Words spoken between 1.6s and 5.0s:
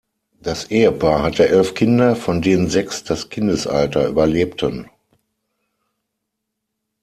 Kinder, von denen sechs das Kindesalter überlebten.